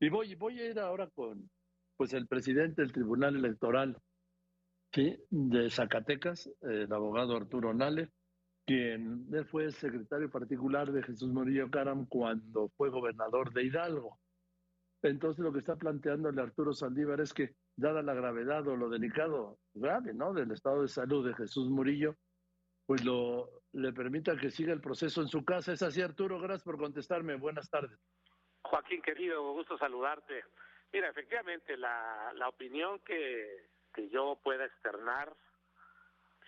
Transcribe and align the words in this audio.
Y 0.00 0.08
voy, 0.10 0.34
voy 0.34 0.60
a 0.60 0.70
ir 0.70 0.78
ahora 0.78 1.08
con 1.08 1.48
pues 1.96 2.12
el 2.12 2.26
presidente 2.26 2.82
del 2.82 2.92
Tribunal 2.92 3.36
Electoral 3.36 3.96
¿sí? 4.92 5.16
de 5.30 5.70
Zacatecas, 5.70 6.50
el 6.60 6.92
abogado 6.92 7.36
Arturo 7.36 7.72
Nale, 7.72 8.10
quien 8.66 9.26
fue 9.50 9.70
secretario 9.70 10.30
particular 10.30 10.92
de 10.92 11.02
Jesús 11.02 11.32
Murillo 11.32 11.70
Caram 11.70 12.04
cuando 12.06 12.68
fue 12.76 12.90
gobernador 12.90 13.52
de 13.54 13.64
Hidalgo. 13.64 14.18
Entonces 15.02 15.42
lo 15.42 15.52
que 15.52 15.60
está 15.60 15.76
planteándole 15.76 16.42
Arturo 16.42 16.74
Saldívar 16.74 17.20
es 17.20 17.32
que, 17.32 17.54
dada 17.76 18.02
la 18.02 18.14
gravedad 18.14 18.66
o 18.66 18.76
lo 18.76 18.90
delicado, 18.90 19.58
grave, 19.72 20.12
¿no?, 20.12 20.34
del 20.34 20.50
estado 20.50 20.82
de 20.82 20.88
salud 20.88 21.26
de 21.26 21.34
Jesús 21.34 21.70
Murillo, 21.70 22.16
pues 22.86 23.04
lo 23.04 23.62
le 23.72 23.92
permita 23.92 24.36
que 24.36 24.50
siga 24.50 24.72
el 24.72 24.80
proceso 24.80 25.20
en 25.20 25.28
su 25.28 25.44
casa. 25.44 25.72
Es 25.72 25.82
así, 25.82 26.00
Arturo, 26.00 26.40
gracias 26.40 26.64
por 26.64 26.78
contestarme. 26.78 27.36
Buenas 27.36 27.68
tardes. 27.68 27.98
Joaquín, 28.66 29.02
querido, 29.02 29.52
gusto 29.52 29.78
saludarte. 29.78 30.44
Mira, 30.92 31.08
efectivamente, 31.08 31.76
la, 31.76 32.32
la 32.34 32.48
opinión 32.48 33.00
que, 33.00 33.66
que 33.94 34.08
yo 34.08 34.38
pueda 34.42 34.64
externar, 34.64 35.34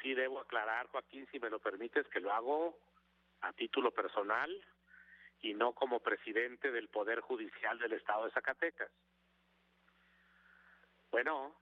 sí 0.02 0.15
debo 0.15 0.41
aclarar, 0.41 0.87
Joaquín, 0.89 1.27
si 1.30 1.39
me 1.39 1.51
lo 1.51 1.59
permites, 1.59 2.06
que 2.09 2.20
lo 2.20 2.33
hago 2.33 2.78
a 3.41 3.52
título 3.52 3.91
personal 3.92 4.51
y 5.41 5.55
no 5.55 5.73
como 5.73 6.01
presidente 6.01 6.70
del 6.70 6.89
Poder 6.89 7.20
Judicial 7.20 7.78
del 7.78 7.92
Estado 7.92 8.25
de 8.25 8.33
Zacatecas. 8.33 8.91
Bueno. 11.11 11.55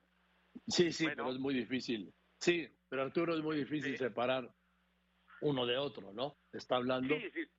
Sí, 0.67 0.93
sí, 0.93 1.07
pero 1.07 1.31
es 1.31 1.39
muy 1.39 1.55
difícil. 1.55 2.13
Sí, 2.39 2.69
pero 2.89 3.03
Arturo 3.03 3.35
es 3.35 3.43
muy 3.43 3.57
difícil 3.57 3.97
separar 3.97 4.51
uno 5.41 5.67
de 5.67 5.77
otro, 5.77 6.13
¿no? 6.13 6.37
Está 6.53 6.77
hablando, 6.77 7.15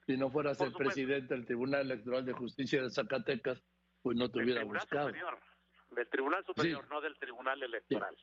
si 0.05 0.17
no 0.17 0.29
fueras 0.29 0.59
el 0.61 0.73
presidente 0.73 1.33
del 1.33 1.45
Tribunal 1.45 1.81
Electoral 1.81 2.25
de 2.25 2.33
Justicia 2.33 2.81
de 2.81 2.89
Zacatecas, 2.89 3.63
pues 4.01 4.17
no 4.17 4.29
te 4.29 4.39
hubiera 4.39 4.63
buscado. 4.63 5.07
Superior, 5.07 5.39
del 5.91 6.09
Tribunal 6.09 6.45
Superior, 6.45 6.87
no 6.89 7.01
del 7.01 7.17
Tribunal 7.17 7.61
Electoral. 7.61 8.15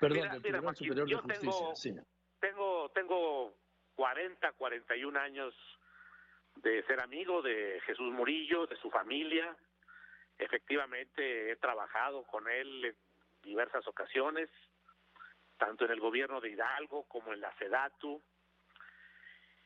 Perdón, 0.00 0.30
del 0.30 0.42
Tribunal 0.42 0.76
Superior 0.76 1.08
de 1.08 1.16
Justicia, 1.16 2.04
tengo, 2.40 2.90
tengo, 2.90 2.90
tengo 2.90 3.54
40, 3.96 4.52
41 4.52 5.18
años 5.18 5.54
de 6.62 6.82
ser 6.84 7.00
amigo 7.00 7.42
de 7.42 7.80
Jesús 7.86 8.12
Murillo, 8.12 8.66
de 8.66 8.76
su 8.76 8.90
familia. 8.90 9.56
Efectivamente, 10.38 11.52
he 11.52 11.56
trabajado 11.56 12.24
con 12.24 12.48
él 12.48 12.84
en 12.84 12.96
diversas 13.42 13.86
ocasiones, 13.86 14.48
tanto 15.56 15.84
en 15.84 15.92
el 15.92 16.00
gobierno 16.00 16.40
de 16.40 16.50
Hidalgo 16.50 17.04
como 17.08 17.32
en 17.32 17.40
la 17.40 17.52
SEDATU. 17.58 18.22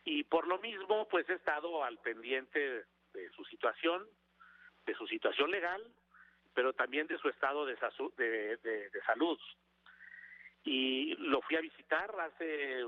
Y 0.04 0.24
por 0.24 0.48
lo 0.48 0.58
mismo, 0.58 1.06
pues 1.08 1.28
he 1.28 1.34
estado 1.34 1.84
al 1.84 1.98
pendiente 1.98 2.84
de 3.12 3.30
su 3.36 3.44
situación, 3.44 4.06
de 4.84 4.94
su 4.94 5.06
situación 5.06 5.50
legal, 5.50 5.82
pero 6.54 6.72
también 6.72 7.06
de 7.06 7.18
su 7.18 7.28
estado 7.28 7.64
de, 7.66 7.76
de 7.76 9.02
salud. 9.06 9.38
Y 10.64 11.14
lo 11.16 11.40
fui 11.42 11.56
a 11.56 11.60
visitar 11.60 12.14
hace 12.20 12.84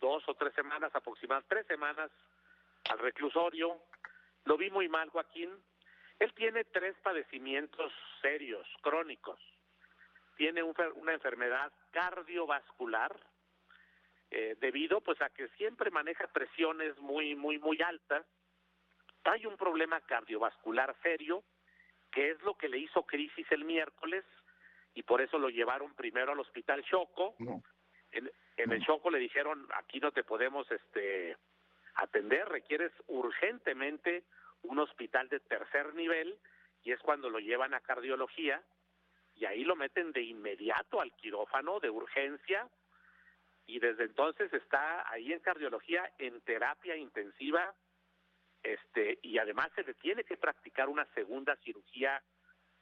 dos 0.00 0.22
o 0.26 0.34
tres 0.34 0.54
semanas, 0.54 0.90
aproximadamente 0.94 1.54
tres 1.54 1.66
semanas, 1.66 2.10
al 2.88 2.98
reclusorio. 2.98 3.82
Lo 4.44 4.56
vi 4.56 4.70
muy 4.70 4.88
mal, 4.88 5.08
Joaquín. 5.10 5.50
Él 6.18 6.32
tiene 6.34 6.64
tres 6.64 6.96
padecimientos 7.02 7.92
serios, 8.20 8.66
crónicos. 8.82 9.38
Tiene 10.36 10.62
una 10.62 11.12
enfermedad 11.12 11.72
cardiovascular, 11.90 13.14
eh, 14.30 14.56
debido 14.60 15.00
pues 15.00 15.20
a 15.22 15.30
que 15.30 15.48
siempre 15.56 15.90
maneja 15.90 16.26
presiones 16.28 16.96
muy, 16.98 17.34
muy, 17.34 17.58
muy 17.58 17.80
altas. 17.82 18.24
Hay 19.24 19.44
un 19.46 19.56
problema 19.56 20.00
cardiovascular 20.02 20.94
serio, 21.02 21.42
que 22.10 22.30
es 22.30 22.42
lo 22.42 22.54
que 22.54 22.68
le 22.68 22.78
hizo 22.78 23.02
crisis 23.02 23.46
el 23.50 23.64
miércoles, 23.64 24.24
y 24.94 25.02
por 25.02 25.20
eso 25.20 25.38
lo 25.38 25.48
llevaron 25.50 25.94
primero 25.94 26.32
al 26.32 26.40
hospital 26.40 26.84
Choco. 26.84 27.34
En, 28.12 28.30
en 28.56 28.72
el 28.72 28.84
Choco 28.84 29.10
le 29.10 29.18
dijeron, 29.18 29.68
aquí 29.74 30.00
no 30.00 30.12
te 30.12 30.24
podemos 30.24 30.70
este 30.70 31.36
atender, 31.94 32.48
requieres 32.48 32.92
urgentemente 33.08 34.24
un 34.62 34.78
hospital 34.78 35.28
de 35.28 35.40
tercer 35.40 35.94
nivel 35.94 36.38
y 36.82 36.92
es 36.92 37.00
cuando 37.00 37.30
lo 37.30 37.38
llevan 37.38 37.74
a 37.74 37.80
cardiología 37.80 38.62
y 39.34 39.44
ahí 39.44 39.64
lo 39.64 39.76
meten 39.76 40.12
de 40.12 40.22
inmediato 40.22 41.00
al 41.00 41.12
quirófano 41.12 41.80
de 41.80 41.90
urgencia 41.90 42.68
y 43.70 43.78
desde 43.78 44.04
entonces 44.04 44.52
está 44.52 45.10
ahí 45.10 45.32
en 45.32 45.40
cardiología 45.40 46.12
en 46.18 46.40
terapia 46.42 46.96
intensiva 46.96 47.74
este 48.62 49.18
y 49.22 49.38
además 49.38 49.70
se 49.74 49.82
le 49.82 49.94
tiene 49.94 50.24
que 50.24 50.36
practicar 50.36 50.88
una 50.88 51.06
segunda 51.14 51.56
cirugía 51.56 52.22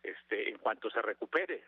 este 0.03 0.49
en 0.51 0.59
cuanto 0.59 0.91
se 0.91 1.03
recupere 1.03 1.65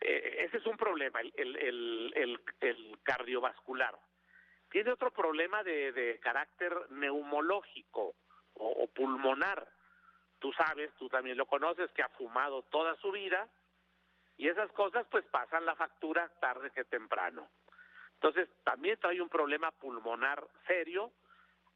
eh, 0.00 0.44
ese 0.46 0.58
es 0.58 0.66
un 0.66 0.76
problema 0.76 1.20
el, 1.20 1.32
el, 1.36 2.12
el, 2.14 2.40
el 2.60 2.98
cardiovascular 3.02 3.98
tiene 4.70 4.90
otro 4.90 5.10
problema 5.10 5.62
de, 5.62 6.18
carácter 6.22 6.90
neumológico 6.90 8.14
o, 8.54 8.86
pulmonar. 8.88 9.66
Tú 10.38 10.52
sabes, 10.52 10.92
tú 10.98 11.08
también 11.08 11.36
lo 11.36 11.46
conoces, 11.46 11.90
que 11.92 12.02
ha 12.02 12.08
fumado 12.10 12.62
toda 12.64 12.94
su 12.96 13.10
vida 13.10 13.48
y 14.36 14.48
esas 14.48 14.70
cosas 14.72 15.06
pues 15.10 15.24
pasan 15.26 15.64
la 15.64 15.76
factura 15.76 16.28
tarde 16.40 16.70
que 16.72 16.84
temprano. 16.84 17.48
Entonces 18.16 18.48
también 18.64 18.98
trae 18.98 19.20
un 19.20 19.28
problema 19.28 19.70
pulmonar 19.70 20.46
serio. 20.66 21.12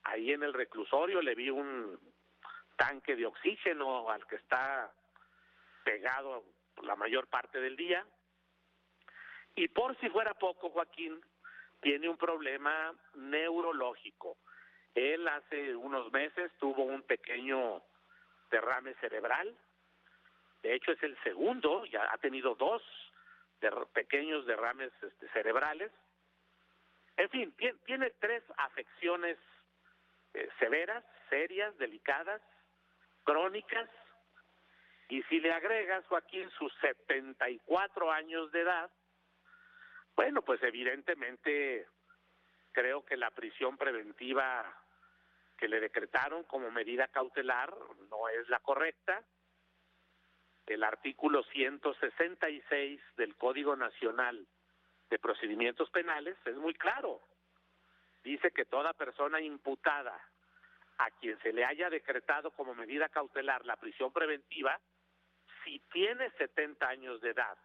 Ahí 0.05 0.33
en 0.33 0.43
el 0.43 0.53
reclusorio 0.55 1.21
le 1.21 1.35
vi 1.35 1.51
un 1.51 1.99
tanque 2.77 3.15
de 3.15 3.27
oxígeno 3.27 4.11
al 4.11 4.27
que 4.27 4.37
está 4.37 4.91
pegado 5.85 6.45
la 6.83 6.97
mayor 6.97 7.27
parte 7.29 7.61
del 7.61 7.77
día. 7.77 8.05
Y 9.55 9.69
por 9.69 9.99
si 10.01 10.09
fuera 10.09 10.33
poco, 10.35 10.71
Joaquín, 10.71 11.21
tiene 11.81 12.09
un 12.09 12.17
problema 12.17 12.95
neurológico. 13.15 14.39
Él 14.95 15.29
hace 15.29 15.75
unos 15.77 16.11
meses 16.13 16.51
tuvo 16.59 16.85
un 16.85 17.03
pequeño 17.03 17.83
derrame 18.51 18.95
cerebral. 18.95 19.57
De 20.63 20.75
hecho, 20.75 20.93
es 20.93 21.03
el 21.03 21.17
segundo, 21.23 21.85
ya 21.87 22.09
ha 22.13 22.19
tenido 22.19 22.55
dos 22.55 22.83
pequeños 23.93 24.47
derrames 24.47 24.91
este, 25.03 25.29
cerebrales. 25.29 25.93
En 27.17 27.29
fin, 27.29 27.55
tiene, 27.85 28.11
tres 28.19 28.43
afecciones 28.57 29.39
eh, 30.35 30.49
severas, 30.59 31.05
serias, 31.29 31.77
delicadas, 31.79 32.41
crónicas. 33.25 33.89
Y 35.09 35.23
si 35.25 35.41
le 35.41 35.53
agregas, 35.53 36.07
Joaquín, 36.07 36.49
sus 36.51 36.73
74 36.81 38.11
años 38.11 38.51
de 38.53 38.61
edad, 38.61 38.91
bueno, 40.17 40.43
pues 40.43 40.63
evidentemente 40.63 41.87
creo 42.73 43.05
que 43.05 43.17
la 43.17 43.31
prisión 43.31 43.77
preventiva 43.77 44.65
que 45.57 45.69
le 45.69 45.81
decretaron 45.81 46.45
como 46.45 46.71
medida 46.71 47.09
cautelar 47.09 47.75
no 48.11 48.29
es 48.29 48.49
la 48.49 48.61
correcta. 48.61 49.23
El 50.67 50.85
artículo 50.85 51.43
166 51.45 53.01
del 53.17 53.37
Código 53.37 53.77
Nacional 53.77 54.47
de 55.11 55.19
Procedimientos 55.19 55.91
Penales 55.91 56.37
es 56.45 56.57
muy 56.57 56.75
claro. 56.75 57.21
Dice 58.23 58.51
que 58.53 58.65
toda 58.65 58.93
persona 58.95 59.41
imputada 59.41 60.19
a 60.99 61.11
quien 61.13 61.39
se 61.41 61.53
le 61.53 61.65
haya 61.65 61.91
decretado 61.91 62.51
como 62.53 62.75
medida 62.75 63.09
cautelar 63.09 63.65
la 63.65 63.77
prisión 63.77 64.13
preventiva, 64.13 64.79
si 65.65 65.79
tiene 65.93 66.31
70 66.33 66.87
años 66.87 67.21
de 67.21 67.31
edad 67.31 67.59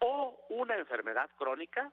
o 0.00 0.44
una 0.50 0.76
enfermedad 0.76 1.30
crónica, 1.36 1.90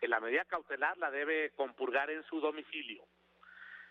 que 0.00 0.08
la 0.08 0.20
medida 0.20 0.44
cautelar 0.44 0.98
la 0.98 1.10
debe 1.10 1.50
compurgar 1.50 2.10
en 2.10 2.24
su 2.24 2.40
domicilio. 2.40 3.04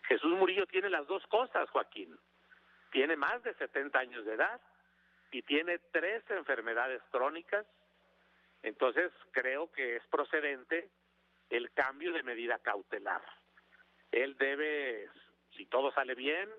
Jesús 0.04 0.32
Murillo 0.38 0.68
tiene 0.68 0.90
las 0.90 1.08
dos 1.08 1.26
cosas, 1.28 1.70
Joaquín. 1.70 2.18
Tiene 2.92 3.16
más 3.16 3.42
de 3.44 3.54
70 3.54 3.98
años 3.98 4.26
de 4.26 4.34
edad 4.34 4.60
y 5.32 5.42
tiene 5.44 5.80
tres 5.94 6.22
enfermedades 6.30 7.02
crónicas. 7.12 7.66
Entonces 8.64 9.12
creo 9.32 9.72
que 9.72 9.98
es 9.98 10.04
procedente 10.08 10.90
el 11.50 11.72
cambio 11.72 12.14
de 12.14 12.24
medida 12.24 12.60
cautelar. 12.60 13.22
Él 14.12 14.38
debe, 14.38 15.10
si 15.56 15.66
todo 15.66 15.92
sale 15.92 16.16
bien, 16.16 16.50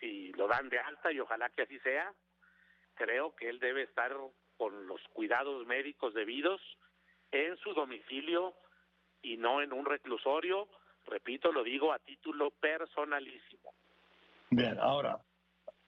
si 0.00 0.32
lo 0.32 0.48
dan 0.48 0.68
de 0.68 0.78
alta 0.78 1.12
y 1.12 1.20
ojalá 1.20 1.48
que 1.50 1.62
así 1.62 1.78
sea, 1.80 2.12
creo 2.94 3.34
que 3.34 3.48
él 3.48 3.58
debe 3.58 3.82
estar 3.82 4.14
con 4.56 4.86
los 4.86 5.00
cuidados 5.12 5.66
médicos 5.66 6.14
debidos 6.14 6.60
en 7.32 7.56
su 7.58 7.72
domicilio 7.74 8.54
y 9.22 9.36
no 9.36 9.62
en 9.62 9.72
un 9.72 9.84
reclusorio, 9.86 10.68
repito, 11.06 11.50
lo 11.50 11.64
digo 11.64 11.92
a 11.92 11.98
título 11.98 12.50
personalísimo. 12.50 13.72
Bien, 14.50 14.78
ahora, 14.78 15.18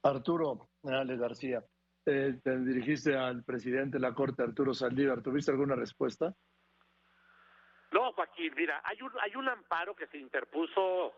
Arturo 0.02 0.68
García, 0.82 1.62
eh, 2.06 2.38
te 2.42 2.58
dirigiste 2.58 3.16
al 3.16 3.44
presidente 3.44 3.98
de 3.98 4.02
la 4.02 4.14
Corte, 4.14 4.42
Arturo 4.42 4.72
Saldívar, 4.72 5.22
¿tuviste 5.22 5.50
alguna 5.50 5.74
respuesta? 5.74 6.34
No, 7.92 8.12
Joaquín, 8.12 8.52
mira, 8.56 8.80
hay 8.84 9.02
un, 9.02 9.12
hay 9.20 9.34
un 9.36 9.48
amparo 9.48 9.94
que 9.94 10.06
se 10.06 10.18
interpuso 10.18 11.12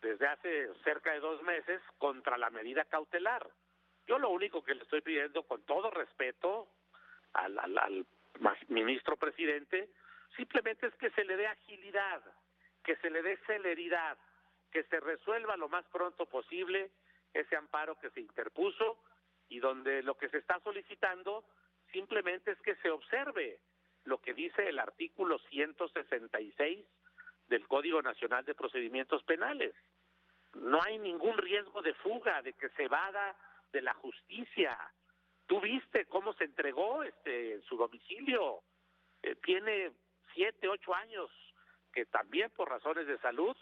desde 0.00 0.26
hace 0.26 0.68
cerca 0.84 1.12
de 1.12 1.20
dos 1.20 1.42
meses 1.42 1.80
contra 1.98 2.38
la 2.38 2.50
medida 2.50 2.84
cautelar. 2.84 3.48
Yo 4.06 4.18
lo 4.18 4.30
único 4.30 4.62
que 4.62 4.74
le 4.74 4.82
estoy 4.82 5.00
pidiendo, 5.00 5.42
con 5.44 5.62
todo 5.62 5.90
respeto 5.90 6.68
al, 7.32 7.58
al 7.58 8.06
ministro 8.68 9.16
presidente, 9.16 9.90
simplemente 10.36 10.86
es 10.86 10.94
que 10.94 11.10
se 11.10 11.24
le 11.24 11.36
dé 11.36 11.46
agilidad, 11.46 12.22
que 12.84 12.96
se 12.96 13.10
le 13.10 13.22
dé 13.22 13.36
celeridad, 13.46 14.16
que 14.70 14.84
se 14.84 15.00
resuelva 15.00 15.56
lo 15.56 15.68
más 15.68 15.84
pronto 15.86 16.26
posible 16.26 16.90
ese 17.32 17.56
amparo 17.56 17.98
que 17.98 18.10
se 18.10 18.20
interpuso 18.20 18.98
y 19.48 19.60
donde 19.60 20.02
lo 20.02 20.16
que 20.16 20.28
se 20.28 20.38
está 20.38 20.60
solicitando 20.60 21.44
simplemente 21.92 22.52
es 22.52 22.60
que 22.60 22.76
se 22.76 22.90
observe 22.90 23.58
lo 24.04 24.18
que 24.18 24.34
dice 24.34 24.68
el 24.68 24.78
artículo 24.78 25.38
166 25.50 26.86
del 27.48 27.66
Código 27.66 28.02
Nacional 28.02 28.44
de 28.44 28.54
Procedimientos 28.54 29.22
Penales. 29.24 29.74
No 30.54 30.80
hay 30.82 30.98
ningún 30.98 31.36
riesgo 31.38 31.82
de 31.82 31.94
fuga, 31.94 32.42
de 32.42 32.52
que 32.54 32.68
se 32.70 32.88
vada 32.88 33.36
de 33.72 33.82
la 33.82 33.94
justicia. 33.94 34.76
Tú 35.46 35.60
viste 35.60 36.06
cómo 36.06 36.32
se 36.34 36.44
entregó 36.44 37.02
este 37.02 37.60
su 37.62 37.76
domicilio. 37.76 38.62
Eh, 39.22 39.36
tiene 39.36 39.92
siete, 40.34 40.68
ocho 40.68 40.94
años 40.94 41.30
que 41.92 42.06
también 42.06 42.50
por 42.50 42.68
razones 42.68 43.06
de 43.06 43.18
salud 43.18 43.56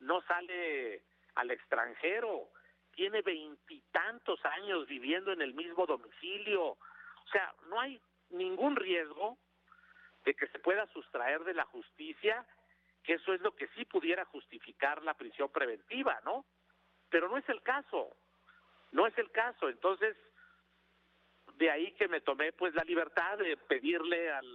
no 0.00 0.22
sale 0.22 1.02
al 1.34 1.50
extranjero. 1.50 2.48
Tiene 2.92 3.22
veintitantos 3.22 4.44
años 4.44 4.86
viviendo 4.86 5.32
en 5.32 5.42
el 5.42 5.54
mismo 5.54 5.86
domicilio. 5.86 6.62
O 6.62 7.28
sea, 7.32 7.54
no 7.68 7.80
hay 7.80 8.00
ningún 8.30 8.76
riesgo 8.76 9.38
de 10.24 10.34
que 10.34 10.46
se 10.48 10.58
pueda 10.58 10.86
sustraer 10.88 11.44
de 11.44 11.54
la 11.54 11.64
justicia, 11.66 12.46
que 13.02 13.14
eso 13.14 13.32
es 13.32 13.40
lo 13.40 13.54
que 13.54 13.68
sí 13.68 13.84
pudiera 13.84 14.24
justificar 14.26 15.02
la 15.02 15.14
prisión 15.14 15.50
preventiva, 15.50 16.20
¿no? 16.24 16.44
Pero 17.08 17.28
no 17.28 17.38
es 17.38 17.48
el 17.48 17.62
caso, 17.62 18.16
no 18.92 19.06
es 19.06 19.16
el 19.18 19.30
caso. 19.30 19.68
Entonces, 19.68 20.16
de 21.54 21.70
ahí 21.70 21.92
que 21.92 22.08
me 22.08 22.20
tomé 22.20 22.52
pues 22.52 22.74
la 22.74 22.84
libertad 22.84 23.38
de 23.38 23.56
pedirle 23.56 24.30
al 24.30 24.46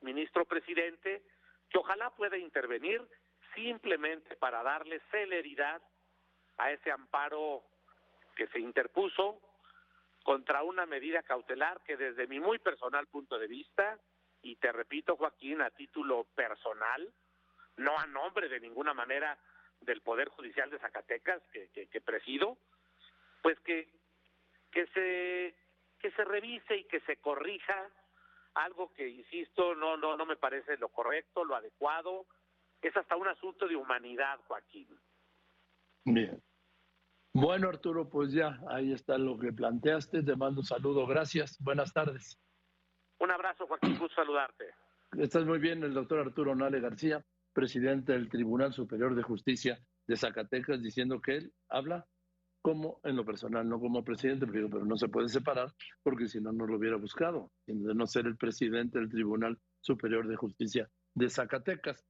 ministro 0.00 0.44
presidente 0.44 1.22
que 1.70 1.78
ojalá 1.78 2.10
pueda 2.10 2.36
intervenir 2.36 3.02
simplemente 3.54 4.36
para 4.36 4.62
darle 4.62 5.00
celeridad 5.10 5.82
a 6.58 6.70
ese 6.70 6.90
amparo 6.90 7.62
que 8.34 8.46
se 8.48 8.60
interpuso 8.60 9.40
contra 10.22 10.62
una 10.62 10.86
medida 10.86 11.22
cautelar 11.22 11.80
que 11.82 11.96
desde 11.96 12.26
mi 12.26 12.40
muy 12.40 12.58
personal 12.58 13.06
punto 13.06 13.38
de 13.38 13.46
vista 13.46 13.98
y 14.42 14.56
te 14.56 14.70
repito, 14.72 15.16
Joaquín, 15.16 15.60
a 15.60 15.70
título 15.70 16.24
personal, 16.34 17.12
no 17.76 17.98
a 17.98 18.06
nombre 18.06 18.48
de 18.48 18.60
ninguna 18.60 18.94
manera 18.94 19.38
del 19.80 20.02
Poder 20.02 20.28
Judicial 20.28 20.70
de 20.70 20.78
Zacatecas 20.78 21.42
que, 21.52 21.68
que, 21.68 22.00
presido, 22.00 22.56
pues 23.42 23.58
que, 23.60 23.88
que 24.70 24.86
se 24.88 25.54
que 25.98 26.10
se 26.10 26.24
revise 26.24 26.76
y 26.76 26.84
que 26.84 27.00
se 27.00 27.16
corrija 27.16 27.90
algo 28.54 28.92
que 28.92 29.08
insisto 29.08 29.74
no 29.74 29.96
no 29.96 30.16
no 30.16 30.26
me 30.26 30.36
parece 30.36 30.76
lo 30.76 30.90
correcto, 30.90 31.44
lo 31.44 31.56
adecuado, 31.56 32.26
es 32.82 32.96
hasta 32.96 33.16
un 33.16 33.28
asunto 33.28 33.66
de 33.66 33.76
humanidad, 33.76 34.38
Joaquín. 34.46 34.88
Bien. 36.04 36.42
Bueno, 37.38 37.68
Arturo, 37.68 38.08
pues 38.08 38.32
ya, 38.32 38.58
ahí 38.70 38.92
está 38.92 39.18
lo 39.18 39.38
que 39.38 39.52
planteaste. 39.52 40.22
Te 40.22 40.36
mando 40.36 40.62
un 40.62 40.66
saludo. 40.66 41.06
Gracias. 41.06 41.58
Buenas 41.60 41.92
tardes. 41.92 42.40
Un 43.20 43.30
abrazo, 43.30 43.66
Joaquín, 43.66 43.98
gusto 43.98 44.14
saludarte. 44.14 44.64
Estás 45.18 45.44
muy 45.44 45.58
bien, 45.58 45.82
el 45.82 45.92
doctor 45.92 46.20
Arturo 46.20 46.54
Nale 46.54 46.80
García, 46.80 47.22
presidente 47.52 48.12
del 48.12 48.30
Tribunal 48.30 48.72
Superior 48.72 49.14
de 49.14 49.22
Justicia 49.22 49.78
de 50.06 50.16
Zacatecas, 50.16 50.80
diciendo 50.80 51.20
que 51.20 51.36
él 51.36 51.52
habla 51.68 52.06
como 52.62 53.00
en 53.04 53.16
lo 53.16 53.24
personal, 53.26 53.68
no 53.68 53.80
como 53.80 54.02
presidente, 54.02 54.46
pero 54.46 54.68
no 54.68 54.96
se 54.96 55.08
puede 55.08 55.28
separar 55.28 55.74
porque 56.02 56.28
si 56.28 56.40
no, 56.40 56.52
no 56.52 56.66
lo 56.66 56.78
hubiera 56.78 56.96
buscado, 56.96 57.52
de 57.66 57.94
no 57.94 58.06
ser 58.06 58.26
el 58.26 58.38
presidente 58.38 58.98
del 58.98 59.10
Tribunal 59.10 59.58
Superior 59.82 60.26
de 60.26 60.36
Justicia 60.36 60.88
de 61.14 61.28
Zacatecas. 61.28 62.02